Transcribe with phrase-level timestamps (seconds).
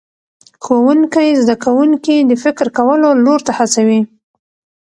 [0.63, 4.01] ښوونکی زده کوونکي د فکر کولو لور ته هڅوي